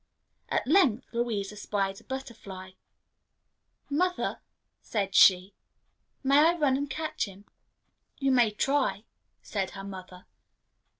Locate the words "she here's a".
5.13-5.49